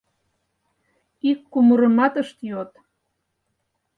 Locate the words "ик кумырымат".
1.29-2.13